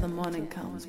the 0.00 0.06
morning 0.06 0.46
comes. 0.46 0.86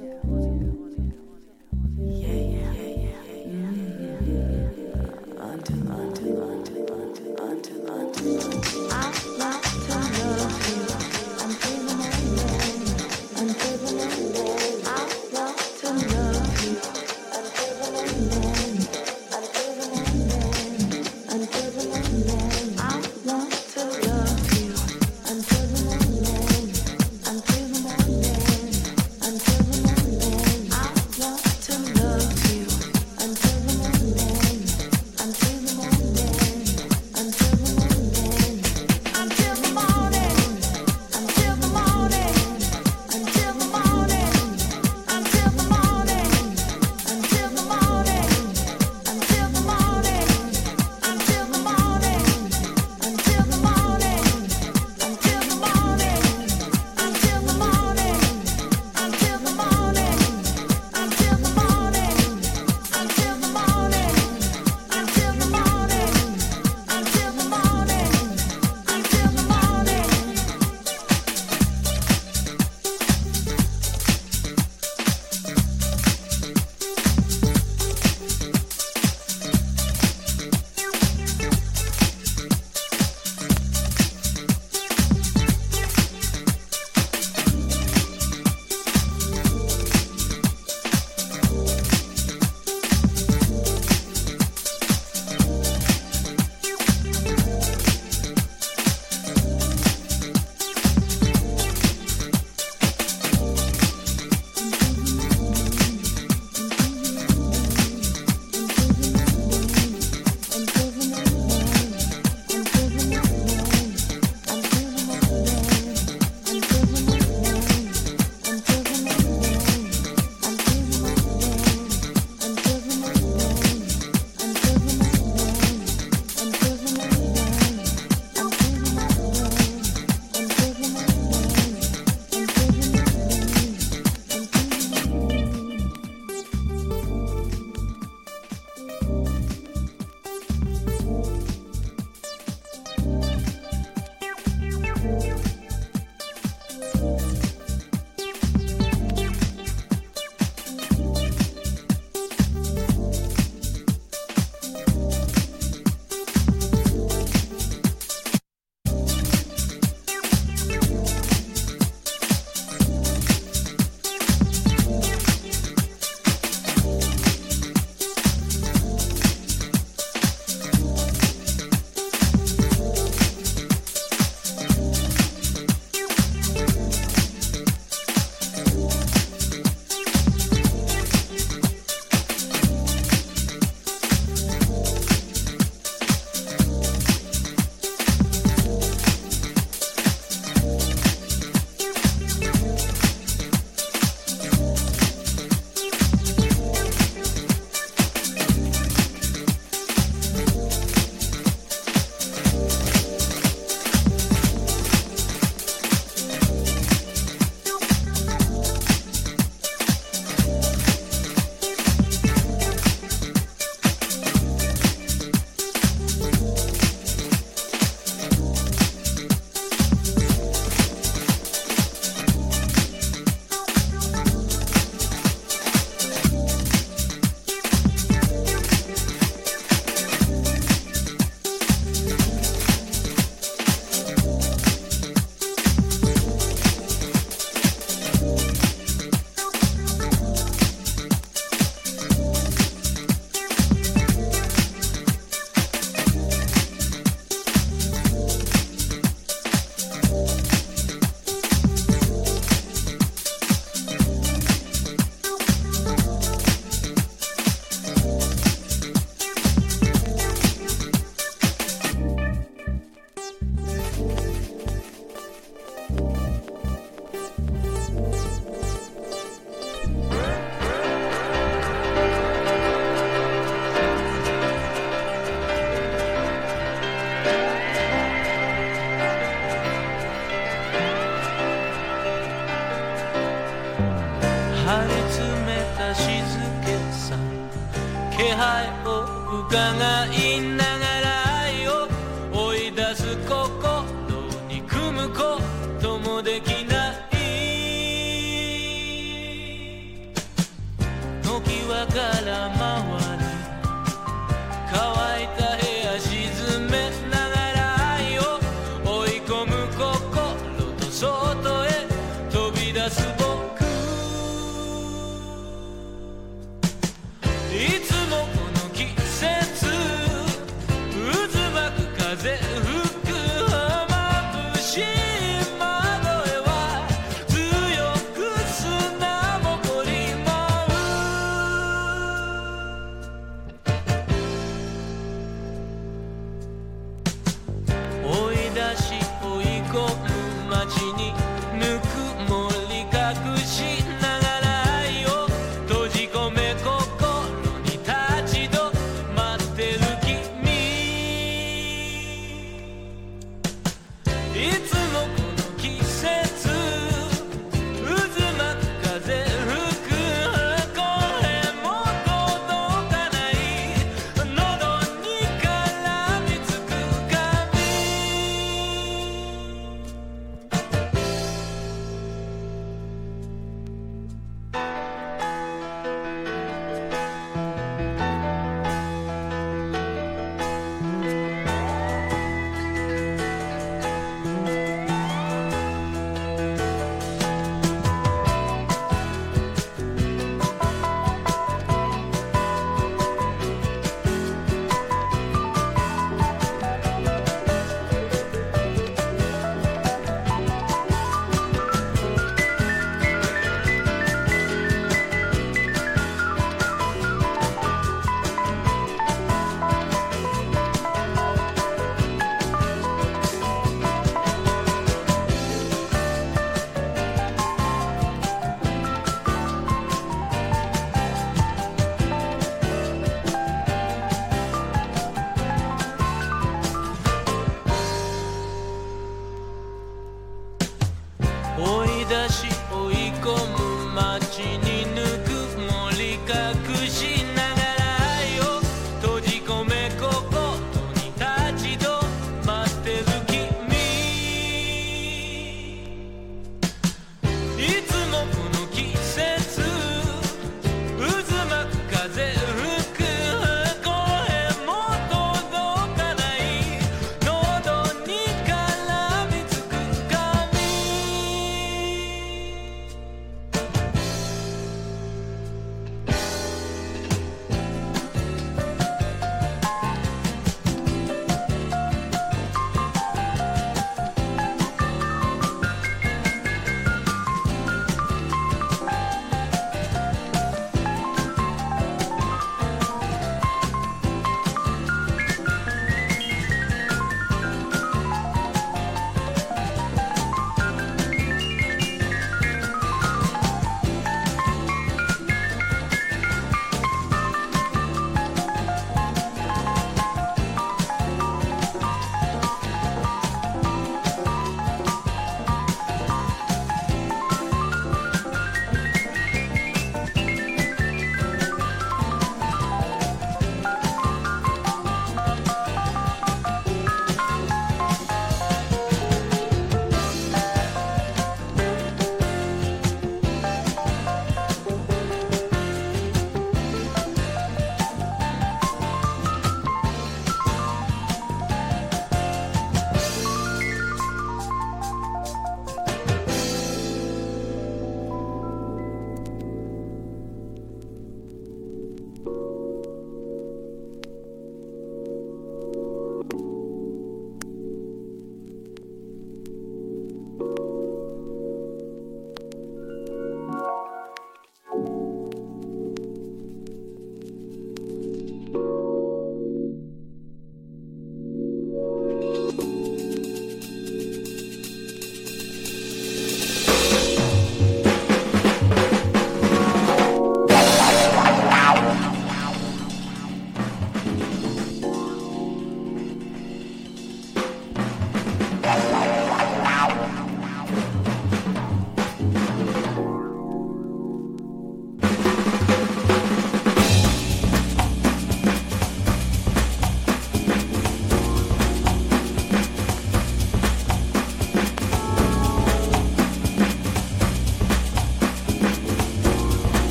de 296.21 296.41
quién 296.41 296.58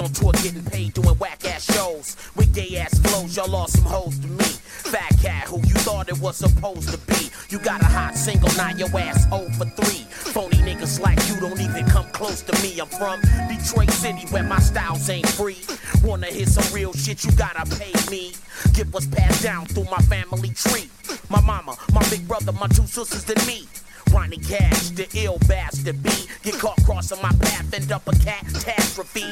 On 0.00 0.08
tour 0.10 0.30
getting 0.44 0.62
paid 0.62 0.94
doing 0.94 1.16
whack 1.18 1.44
ass 1.44 1.64
shows. 1.74 2.16
With 2.36 2.54
gay 2.54 2.76
ass 2.76 2.96
flows, 3.00 3.36
y'all 3.36 3.48
lost 3.48 3.74
some 3.74 3.84
hoes 3.84 4.16
to 4.20 4.28
me. 4.28 4.44
Fat 4.44 5.12
cat 5.20 5.48
who 5.48 5.56
you 5.58 5.74
thought 5.82 6.08
it 6.08 6.18
was 6.20 6.36
supposed 6.36 6.90
to 6.90 6.98
be. 7.12 7.30
You 7.48 7.58
got 7.58 7.82
a 7.82 7.86
hot 7.86 8.14
single, 8.14 8.48
now 8.56 8.70
your 8.76 8.88
ass 8.96 9.28
0 9.28 9.48
for 9.58 9.64
3. 9.64 9.86
Phony 10.32 10.58
niggas 10.58 11.00
like 11.00 11.18
you 11.28 11.40
don't 11.40 11.60
even 11.60 11.84
come 11.86 12.06
close 12.12 12.42
to 12.42 12.52
me. 12.62 12.78
I'm 12.78 12.86
from 12.86 13.20
Detroit 13.48 13.90
City 13.90 14.24
where 14.28 14.44
my 14.44 14.60
styles 14.60 15.10
ain't 15.10 15.28
free. 15.28 15.58
Wanna 16.04 16.26
hear 16.26 16.46
some 16.46 16.72
real 16.72 16.92
shit, 16.92 17.24
you 17.24 17.32
gotta 17.32 17.64
pay 17.76 17.92
me. 18.08 18.34
Get 18.74 18.86
what's 18.92 19.06
passed 19.06 19.42
down 19.42 19.66
through 19.66 19.84
my 19.84 20.02
family 20.02 20.50
tree. 20.50 20.88
My 21.28 21.40
mama, 21.40 21.76
my 21.92 22.08
big 22.08 22.28
brother, 22.28 22.52
my 22.52 22.68
two 22.68 22.86
sisters, 22.86 23.28
and 23.28 23.46
me. 23.48 23.66
Ronnie 24.12 24.38
Cash, 24.38 24.90
the 24.90 25.06
ill 25.14 25.38
bastard 25.48 26.02
B. 26.02 26.10
Get 26.42 26.54
caught 26.54 26.82
crossing 26.84 27.20
my 27.22 27.32
path, 27.40 27.74
end 27.74 27.92
up 27.92 28.06
a 28.08 28.12
catastrophe. 28.12 29.24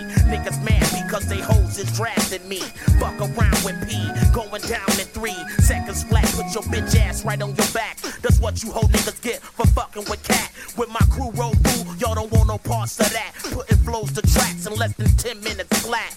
Niggas 1.76 2.00
mad 2.00 2.16
because 2.16 2.26
they 2.26 2.26
hoes 2.26 2.32
is 2.32 2.38
drafting 2.38 2.48
me. 2.48 2.60
Fuck 2.98 3.20
around 3.20 3.64
with 3.64 3.88
P, 3.88 4.32
going 4.32 4.62
down 4.62 4.90
in 5.00 5.06
three 5.12 5.36
seconds 5.58 6.04
flat. 6.04 6.24
Put 6.34 6.52
your 6.54 6.62
bitch 6.64 6.96
ass 7.00 7.24
right 7.24 7.40
on 7.40 7.54
your 7.54 7.66
back. 7.72 7.98
That's 8.22 8.40
what 8.40 8.62
you 8.62 8.70
hoe 8.70 8.86
niggas 8.88 9.22
get 9.22 9.40
for 9.40 9.66
fucking 9.68 10.04
with 10.08 10.22
cat. 10.22 10.50
With 10.76 10.88
my 10.88 11.04
crew 11.10 11.30
roll 11.32 11.54
through, 11.54 11.96
y'all 11.96 12.14
don't 12.14 12.30
want 12.32 12.48
no 12.48 12.58
parts 12.58 12.98
of 13.00 13.12
that. 13.12 13.32
Putting 13.52 13.78
flows 13.78 14.12
to 14.12 14.22
tracks 14.22 14.66
in 14.66 14.74
less 14.74 14.94
than 14.94 15.08
10 15.16 15.40
minutes 15.42 15.80
flat. 15.80 16.14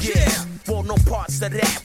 Yeah, 0.00 0.44
want 0.68 0.88
no 0.88 0.96
parts 1.10 1.42
of 1.42 1.52
that. 1.52 1.82